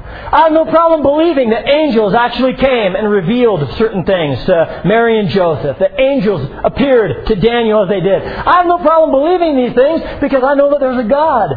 [0.08, 5.20] I have no problem believing that angels actually came and revealed certain things to Mary
[5.20, 5.80] and Joseph.
[5.80, 8.24] That angels appeared to Daniel as they did.
[8.24, 11.52] I have no problem believing these things because I know that there's a God.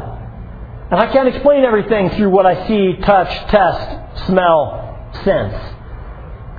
[0.90, 5.54] And I can't explain everything through what I see, touch, test, smell, sense.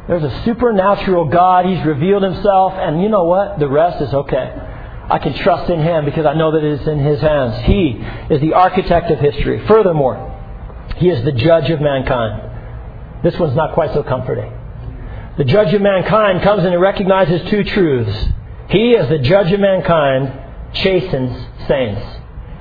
[0.08, 1.66] There's a supernatural God.
[1.66, 3.60] He's revealed himself, and you know what?
[3.60, 4.71] The rest is okay.
[5.10, 7.66] I can trust in him because I know that it is in his hands.
[7.66, 9.66] He is the architect of history.
[9.68, 10.28] Furthermore,
[10.98, 13.24] he is the judge of mankind.
[13.24, 14.52] This one's not quite so comforting.
[15.38, 18.34] The judge of mankind comes and he recognizes two truths.
[18.70, 20.32] He, as the judge of mankind,
[20.74, 22.02] chastens saints.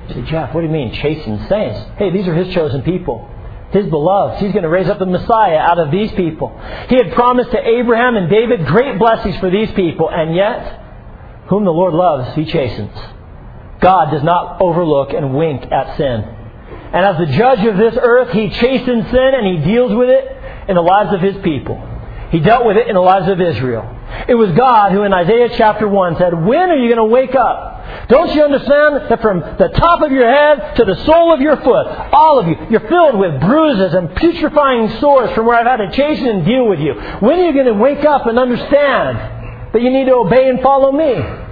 [0.09, 1.79] You say, Jeff, what do you mean, chastens saints?
[1.97, 3.29] Hey, these are his chosen people
[3.71, 4.43] his beloved.
[4.43, 6.49] He's going to raise up the Messiah out of these people.
[6.89, 10.80] He had promised to Abraham and David great blessings for these people, and yet,
[11.51, 12.95] whom the Lord loves, he chastens.
[13.81, 16.23] God does not overlook and wink at sin.
[16.93, 20.25] And as the judge of this earth, he chastens sin and he deals with it
[20.69, 21.75] in the lives of his people.
[22.31, 23.83] He dealt with it in the lives of Israel.
[24.29, 27.35] It was God who in Isaiah chapter 1 said, When are you going to wake
[27.35, 28.07] up?
[28.07, 31.57] Don't you understand that from the top of your head to the sole of your
[31.57, 35.83] foot, all of you, you're filled with bruises and putrefying sores from where I've had
[35.85, 36.93] to chasten and deal with you.
[37.19, 39.40] When are you going to wake up and understand
[39.73, 41.47] that you need to obey and follow me?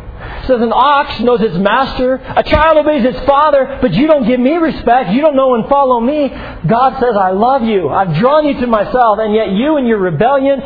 [0.50, 4.40] says an ox knows its master, a child obeys its father, but you don't give
[4.40, 6.28] me respect, you don't know and follow me.
[6.28, 10.00] God says, I love you, I've drawn you to myself, and yet you and your
[10.00, 10.60] rebellion,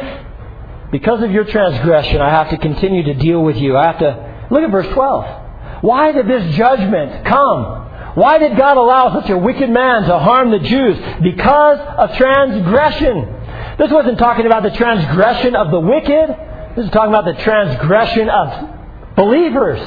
[0.92, 3.76] because of your transgression, I have to continue to deal with you.
[3.76, 5.84] I have to look at verse 12.
[5.84, 7.82] Why did this judgment come?
[8.16, 10.98] Why did God allow such a wicked man to harm the Jews?
[11.22, 13.76] Because of transgression.
[13.80, 16.53] This wasn't talking about the transgression of the wicked.
[16.76, 19.80] This is talking about the transgression of believers,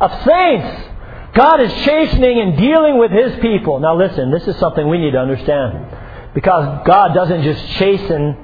[0.00, 0.88] of saints.
[1.34, 3.80] God is chastening and dealing with His people.
[3.80, 6.34] Now listen, this is something we need to understand.
[6.34, 8.36] Because God doesn't just chasten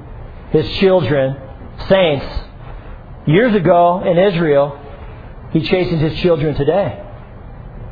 [0.51, 1.37] His children,
[1.89, 2.27] saints.
[3.27, 4.81] Years ago in Israel,
[5.53, 7.01] he chastens his children today.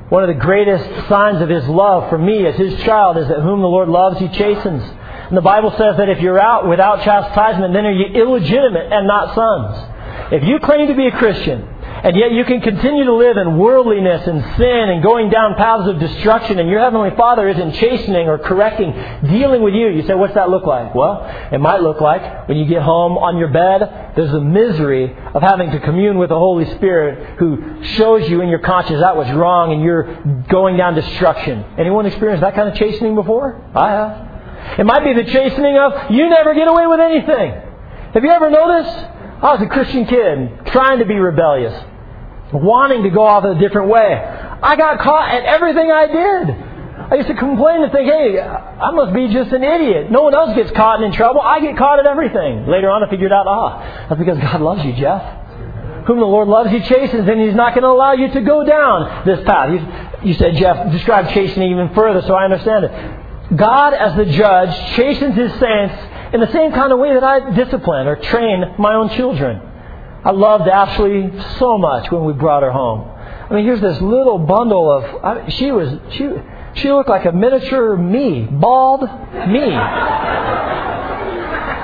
[0.09, 3.41] One of the greatest signs of his love for me as his child is that
[3.41, 4.83] whom the Lord loves, he chastens.
[5.33, 9.07] And the Bible says that if you're out without chastisement, then are you illegitimate and
[9.07, 9.89] not sons.
[10.31, 11.67] If you claim to be a Christian,
[12.05, 15.89] and yet you can continue to live in worldliness and sin and going down paths
[15.89, 18.93] of destruction, and your Heavenly Father isn't chastening or correcting,
[19.31, 19.89] dealing with you.
[19.89, 20.95] You say, what's that look like?
[20.95, 25.17] Well, it might look like when you get home on your bed, there's the misery
[25.35, 29.17] of having to commune with the Holy Spirit who shows you in your conscience that
[29.17, 31.65] was wrong and you're going down destruction.
[31.79, 33.65] Anyone experienced that kind of chastening before?
[33.75, 34.32] I have.
[34.79, 37.51] It might be the chastening of, you never get away with anything.
[38.15, 38.97] Have you ever noticed?
[39.43, 41.75] I was a Christian kid trying to be rebellious
[42.53, 44.15] wanting to go off in a different way.
[44.15, 46.57] I got caught at everything I did.
[47.13, 50.11] I used to complain and think, hey, I must be just an idiot.
[50.11, 51.41] No one else gets caught and in trouble.
[51.41, 52.67] I get caught at everything.
[52.67, 56.07] Later on, I figured out, ah, that's because God loves you, Jeff.
[56.07, 58.65] Whom the Lord loves, He chastens, and He's not going to allow you to go
[58.65, 59.71] down this path.
[59.71, 62.93] You, you said, Jeff, describe chastening even further so I understand it.
[63.57, 65.95] God, as the judge, chastens His saints
[66.33, 69.61] in the same kind of way that I discipline or train my own children.
[70.25, 73.09] I loved Ashley so much when we brought her home.
[73.51, 75.05] I mean, here's this little bundle of.
[75.25, 76.29] I, she was she
[76.75, 79.77] she looked like a miniature me, bald me.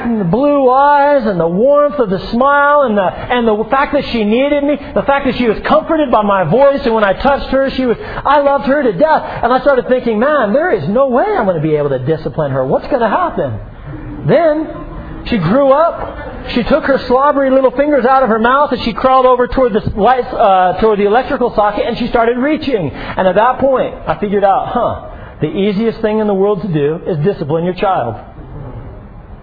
[0.09, 3.93] And the blue eyes and the warmth of the smile and the and the fact
[3.93, 7.05] that she needed me, the fact that she was comforted by my voice and when
[7.05, 9.43] I touched her, she was I loved her to death.
[9.45, 11.99] And I started thinking, man, there is no way I'm going to be able to
[11.99, 12.65] discipline her.
[12.65, 14.27] What's going to happen?
[14.27, 18.83] Then she grew up she took her slobbery little fingers out of her mouth and
[18.85, 22.91] she crawled over toward the light, uh, toward the electrical socket and she started reaching.
[22.91, 26.69] And at that point, I figured out, huh, the easiest thing in the world to
[26.69, 28.28] do is discipline your child.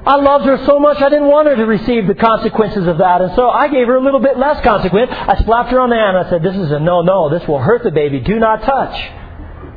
[0.06, 3.22] I loved her so much I didn't want her to receive the consequences of that.
[3.22, 5.10] And so I gave her a little bit less consequence.
[5.12, 6.16] I slapped her on the hand.
[6.16, 7.30] I said, this is a no, no.
[7.30, 8.20] This will hurt the baby.
[8.20, 8.96] Do not touch.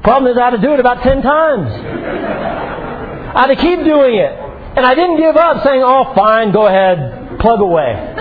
[0.03, 1.71] Problem is I had to do it about ten times.
[1.73, 4.33] I had to keep doing it.
[4.77, 8.15] And I didn't give up saying, oh, fine, go ahead, plug away.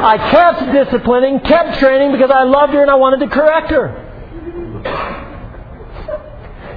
[0.00, 4.04] I kept disciplining, kept training because I loved her and I wanted to correct her.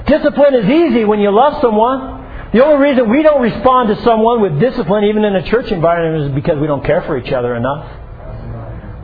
[0.07, 2.20] Discipline is easy when you love someone.
[2.53, 6.31] The only reason we don't respond to someone with discipline, even in a church environment,
[6.31, 7.89] is because we don't care for each other enough.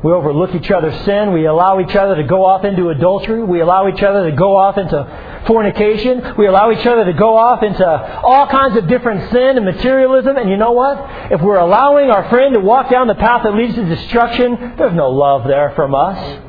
[0.04, 1.34] We overlook each other's sin.
[1.34, 3.44] We allow each other to go off into adultery.
[3.44, 6.36] We allow each other to go off into fornication.
[6.38, 10.38] We allow each other to go off into all kinds of different sin and materialism.
[10.38, 11.32] And you know what?
[11.32, 14.94] If we're allowing our friend to walk down the path that leads to destruction, there's
[14.94, 16.44] no love there from us.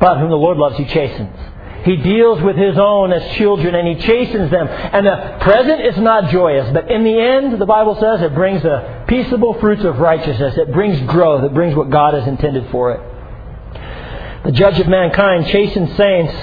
[0.00, 1.38] But whom the Lord loves, he chastens.
[1.86, 4.66] He deals with his own as children and he chastens them.
[4.66, 8.60] And the present is not joyous, but in the end, the Bible says, it brings
[8.64, 10.56] the peaceable fruits of righteousness.
[10.56, 11.44] It brings growth.
[11.44, 14.44] It brings what God has intended for it.
[14.46, 16.34] The judge of mankind chastens saints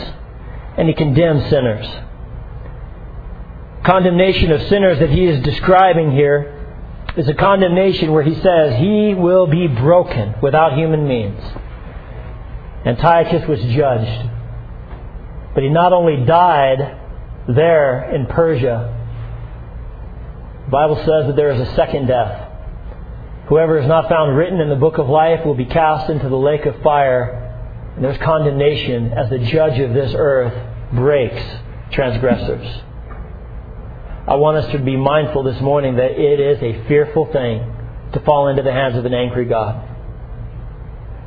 [0.77, 1.87] and he condemns sinners.
[3.83, 6.77] Condemnation of sinners that he is describing here
[7.17, 11.41] is a condemnation where he says he will be broken without human means.
[12.85, 14.29] Antiochus was judged
[15.53, 16.99] but he not only died
[17.47, 18.99] there in Persia,
[20.65, 22.49] the Bible says that there is a second death.
[23.47, 26.37] Whoever is not found written in the book of life will be cast into the
[26.37, 27.39] lake of fire.
[27.95, 30.53] And there's condemnation as the judge of this earth
[30.93, 31.43] breaks
[31.91, 32.65] transgressors.
[34.25, 37.75] I want us to be mindful this morning that it is a fearful thing
[38.13, 39.92] to fall into the hands of an angry God.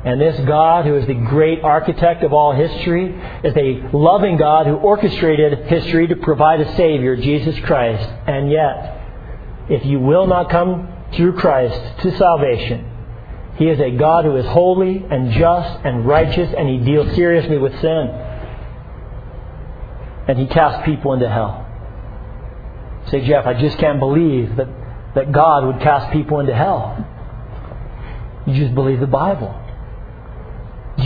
[0.05, 3.07] And this God, who is the great architect of all history,
[3.43, 8.07] is a loving God who orchestrated history to provide a Savior, Jesus Christ.
[8.27, 9.01] And yet,
[9.69, 12.89] if you will not come through Christ to salvation,
[13.57, 17.57] He is a God who is holy and just and righteous, and He deals seriously
[17.57, 18.07] with sin.
[20.27, 21.65] And He casts people into hell.
[23.09, 24.67] Say, Jeff, I just can't believe that,
[25.15, 27.05] that God would cast people into hell.
[28.45, 29.63] You just believe the Bible.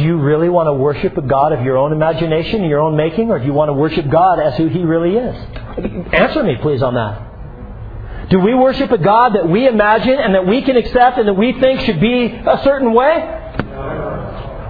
[0.01, 2.95] Do you really want to worship a God of your own imagination, and your own
[2.95, 5.35] making, or do you want to worship God as who He really is?
[6.11, 8.29] Answer me, please, on that.
[8.31, 11.35] Do we worship a God that we imagine and that we can accept and that
[11.35, 13.13] we think should be a certain way?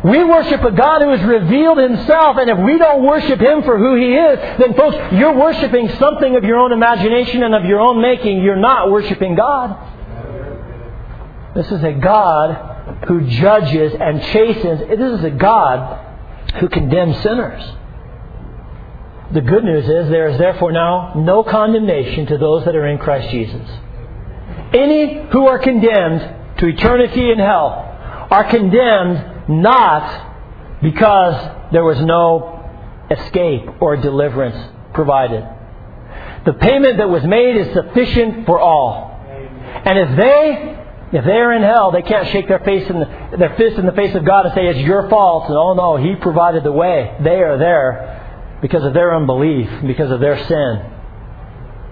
[0.03, 3.77] We worship a God who has revealed Himself, and if we don't worship Him for
[3.77, 7.79] who He is, then folks, you're worshiping something of your own imagination and of your
[7.79, 8.43] own making.
[8.43, 9.77] You're not worshiping God.
[11.55, 12.70] This is a God
[13.07, 14.81] who judges and chastens.
[14.89, 16.07] This is a God
[16.59, 17.63] who condemns sinners.
[19.33, 22.97] The good news is there is therefore now no condemnation to those that are in
[22.97, 23.69] Christ Jesus.
[24.73, 32.59] Any who are condemned to eternity in hell are condemned not because there was no
[33.09, 35.47] escape or deliverance provided.
[36.45, 39.11] The payment that was made is sufficient for all.
[39.85, 40.80] And if they
[41.11, 43.91] if they're in hell, they can't shake their face in the, their fist in the
[43.91, 45.49] face of God and say it's your fault.
[45.49, 47.17] And oh no, He provided the way.
[47.21, 50.91] They are there because of their unbelief, because of their sin.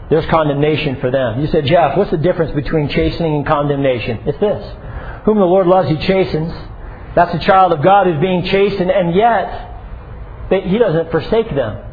[0.09, 1.41] There's condemnation for them.
[1.41, 4.21] You said, Jeff, what's the difference between chastening and condemnation?
[4.25, 4.75] It's this:
[5.25, 6.53] whom the Lord loves, He chastens.
[7.15, 11.85] That's a child of God who's being chastened, and yet He doesn't forsake them.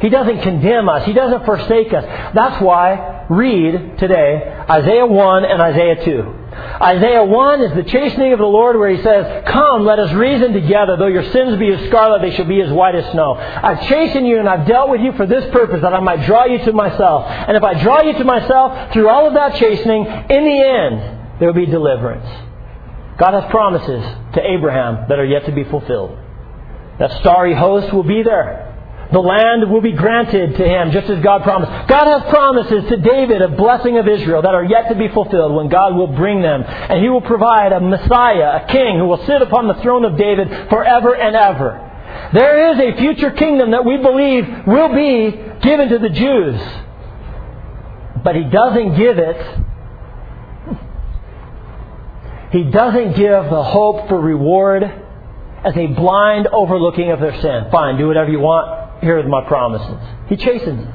[0.00, 1.04] He doesn't condemn us.
[1.06, 2.04] He doesn't forsake us.
[2.34, 6.45] That's why read today Isaiah 1 and Isaiah 2.
[6.80, 10.52] Isaiah 1 is the chastening of the Lord where he says, Come, let us reason
[10.52, 10.96] together.
[10.96, 13.34] Though your sins be as scarlet, they shall be as white as snow.
[13.34, 16.44] I've chastened you and I've dealt with you for this purpose, that I might draw
[16.44, 17.24] you to myself.
[17.26, 21.40] And if I draw you to myself through all of that chastening, in the end,
[21.40, 22.26] there will be deliverance.
[23.18, 24.04] God has promises
[24.34, 26.18] to Abraham that are yet to be fulfilled.
[26.98, 28.75] That starry host will be there.
[29.12, 31.70] The land will be granted to him, just as God promised.
[31.88, 35.54] God has promises to David of blessing of Israel that are yet to be fulfilled
[35.54, 36.64] when God will bring them.
[36.64, 40.18] And he will provide a Messiah, a king, who will sit upon the throne of
[40.18, 41.82] David forever and ever.
[42.32, 45.30] There is a future kingdom that we believe will be
[45.60, 46.60] given to the Jews.
[48.24, 49.58] But he doesn't give it.
[52.50, 57.66] He doesn't give the hope for reward as a blind overlooking of their sin.
[57.70, 59.98] Fine, do whatever you want here are my promises.
[60.28, 60.92] He chastens them.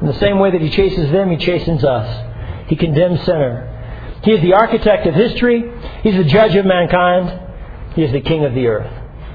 [0.00, 2.68] In the same way that He chases them, He chastens us.
[2.68, 3.70] He condemns sinner.
[4.22, 5.64] He is the architect of history.
[6.02, 7.40] He's the judge of mankind.
[7.94, 8.92] He is the king of the earth.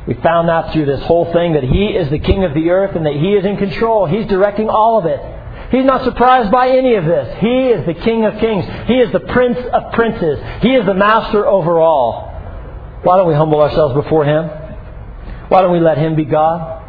[0.08, 2.96] We found that through this whole thing that He is the king of the earth
[2.96, 4.06] and that He is in control.
[4.08, 5.20] He's directing all of it.
[5.72, 7.38] He's not surprised by any of this.
[7.40, 8.66] He is the King of Kings.
[8.88, 10.40] He is the Prince of Princes.
[10.64, 12.28] He is the Master over all.
[13.04, 14.50] Why don't we humble ourselves before Him?
[15.50, 16.89] Why don't we let Him be God?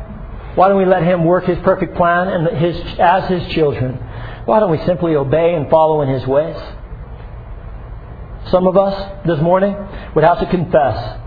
[0.55, 3.95] Why don't we let Him work His perfect plan and his, as His children?
[4.47, 6.57] Why don't we simply obey and follow in His ways?
[8.51, 9.77] Some of us this morning
[10.15, 11.19] would have to confess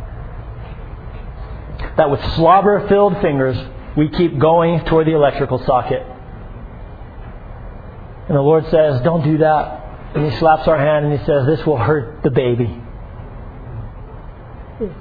[1.96, 3.58] that with slobber filled fingers,
[3.96, 6.02] we keep going toward the electrical socket.
[8.28, 10.16] And the Lord says, Don't do that.
[10.16, 12.82] And He slaps our hand and He says, This will hurt the baby.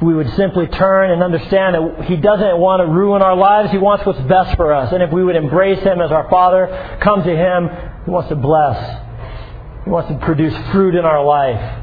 [0.03, 3.79] We would simply turn and understand that He doesn't want to ruin our lives, He
[3.79, 4.93] wants what's best for us.
[4.93, 7.71] And if we would embrace Him as our Father, come to Him,
[8.05, 8.77] He wants to bless.
[9.85, 11.81] He wants to produce fruit in our life.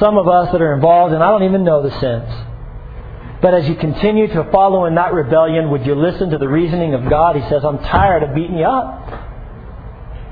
[0.00, 2.32] Some of us that are involved, and I don't even know the sins.
[3.42, 6.94] But as you continue to follow in that rebellion, would you listen to the reasoning
[6.94, 7.36] of God?
[7.36, 9.23] He says, I'm tired of beating you up.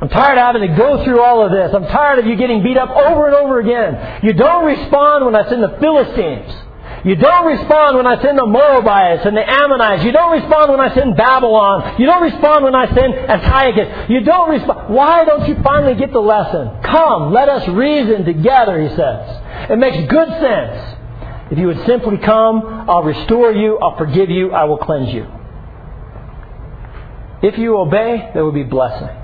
[0.03, 1.73] I'm tired of having to go through all of this.
[1.73, 4.19] I'm tired of you getting beat up over and over again.
[4.25, 6.53] You don't respond when I send the Philistines.
[7.05, 10.03] You don't respond when I send the Moabites and the Ammonites.
[10.03, 12.01] You don't respond when I send Babylon.
[12.01, 14.11] You don't respond when I send Antiochus.
[14.11, 14.93] You don't respond.
[14.93, 16.83] Why don't you finally get the lesson?
[16.83, 19.71] Come, let us reason together, he says.
[19.71, 20.99] It makes good sense.
[21.53, 25.31] If you would simply come, I'll restore you, I'll forgive you, I will cleanse you.
[27.41, 29.22] If you obey, there will be blessing.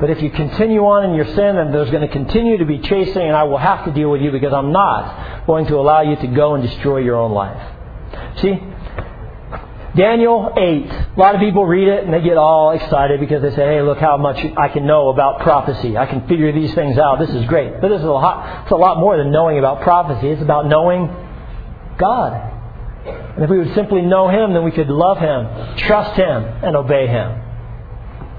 [0.00, 2.78] But if you continue on in your sin, then there's going to continue to be
[2.80, 6.02] chasing, and I will have to deal with you because I'm not going to allow
[6.02, 7.74] you to go and destroy your own life.
[8.40, 8.58] See?
[9.96, 10.90] Daniel 8.
[10.90, 13.82] A lot of people read it and they get all excited because they say, hey,
[13.82, 15.96] look how much I can know about prophecy.
[15.96, 17.20] I can figure these things out.
[17.20, 17.80] This is great.
[17.80, 20.30] But this is a lot, it's a lot more than knowing about prophecy.
[20.30, 21.06] It's about knowing
[21.96, 22.52] God.
[23.06, 26.74] And if we would simply know Him, then we could love Him, trust Him, and
[26.74, 27.43] obey Him.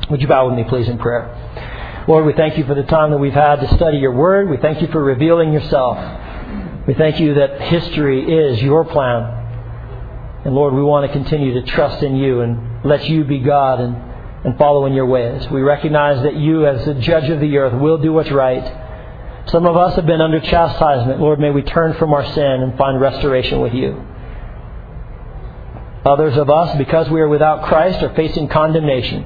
[0.09, 2.03] Would you bow with me, please, in prayer?
[2.07, 4.49] Lord, we thank you for the time that we've had to study your word.
[4.49, 5.97] We thank you for revealing yourself.
[6.87, 9.23] We thank you that history is your plan.
[10.45, 13.79] And Lord, we want to continue to trust in you and let you be God
[13.79, 13.95] and,
[14.45, 15.49] and follow in your ways.
[15.49, 18.83] We recognize that you, as the judge of the earth, will do what's right
[19.47, 21.19] some of us have been under chastisement.
[21.19, 24.03] Lord, may we turn from our sin and find restoration with you.
[26.03, 29.25] Others of us, because we are without Christ, are facing condemnation.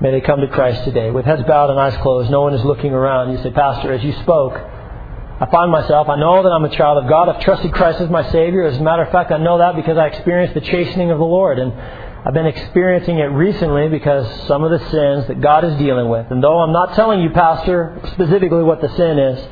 [0.00, 1.10] May they come to Christ today.
[1.10, 3.32] With heads bowed and eyes closed, no one is looking around.
[3.32, 7.02] You say, Pastor, as you spoke, I find myself, I know that I'm a child
[7.02, 7.28] of God.
[7.28, 8.62] I've trusted Christ as my Savior.
[8.62, 11.24] As a matter of fact, I know that because I experienced the chastening of the
[11.24, 11.58] Lord.
[11.58, 16.08] And I've been experiencing it recently because some of the sins that God is dealing
[16.08, 16.30] with.
[16.30, 19.48] And though I'm not telling you, Pastor, specifically what the sin is,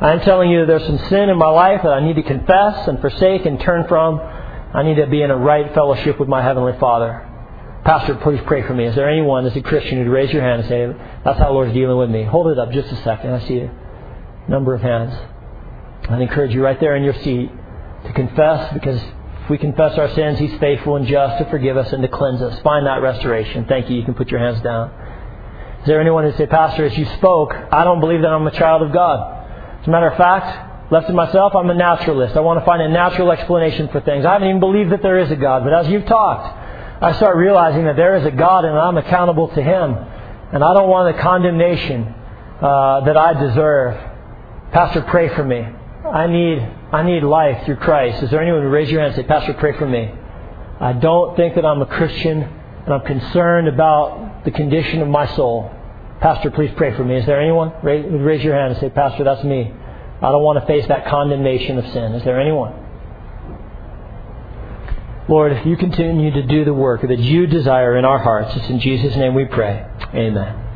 [0.00, 2.88] I'm telling you that there's some sin in my life that I need to confess
[2.88, 4.18] and forsake and turn from.
[4.18, 7.30] I need to be in a right fellowship with my Heavenly Father.
[7.84, 8.86] Pastor, please pray for me.
[8.86, 10.86] Is there anyone that's a Christian who'd raise your hand and say,
[11.22, 12.24] That's how the Lord's dealing with me?
[12.24, 13.30] Hold it up just a second.
[13.34, 13.70] I see a
[14.48, 15.14] number of hands.
[16.08, 17.50] I'd encourage you right there in your seat
[18.06, 18.98] to confess because
[19.44, 22.40] if we confess our sins, He's faithful and just to forgive us and to cleanse
[22.40, 22.58] us.
[22.62, 23.66] Find that restoration.
[23.66, 23.96] Thank you.
[23.96, 24.90] You can put your hands down.
[25.82, 28.50] Is there anyone who'd say, Pastor, as you spoke, I don't believe that I'm a
[28.50, 29.82] child of God.
[29.82, 32.34] As a matter of fact, left to myself, I'm a naturalist.
[32.34, 34.24] I want to find a natural explanation for things.
[34.24, 35.64] I haven't even believed that there is a God.
[35.64, 36.63] But as you've talked,
[37.04, 39.94] I start realizing that there is a God and I'm accountable to Him.
[40.52, 42.02] And I don't want the condemnation
[42.62, 44.00] uh, that I deserve.
[44.72, 45.58] Pastor, pray for me.
[45.60, 46.60] I need,
[46.92, 48.22] I need life through Christ.
[48.22, 50.10] Is there anyone who raise your hand and say, Pastor, pray for me?
[50.80, 55.26] I don't think that I'm a Christian and I'm concerned about the condition of my
[55.36, 55.70] soul.
[56.20, 57.18] Pastor, please pray for me.
[57.18, 57.70] Is there anyone?
[57.82, 59.70] Raise, raise your hand and say, Pastor, that's me.
[60.22, 62.14] I don't want to face that condemnation of sin.
[62.14, 62.83] Is there anyone?
[65.28, 68.68] Lord, if you continue to do the work that you desire in our hearts, it's
[68.68, 69.86] in Jesus' name we pray.
[70.14, 70.73] Amen.